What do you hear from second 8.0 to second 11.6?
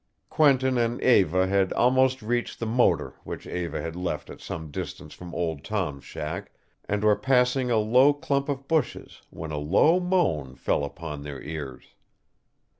clump of bushes, when a low moan fell upon their